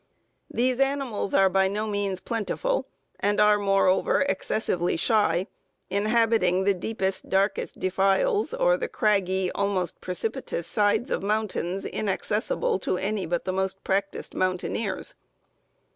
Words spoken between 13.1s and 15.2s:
but the most practiced mountaineers.